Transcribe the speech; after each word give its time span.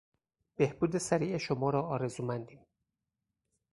بهبود 0.55 0.97
سریع 0.97 1.37
شما 1.37 1.69
را 1.69 1.81
آرزومندیم. 1.81 2.65